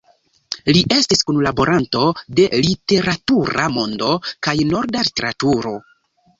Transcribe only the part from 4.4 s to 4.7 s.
kaj